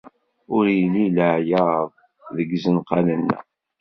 Ur 0.55 0.63
illi 0.81 1.05
leɛyaḍ 1.15 1.87
deg 2.35 2.49
izenqan-nneɣ. 2.57 3.43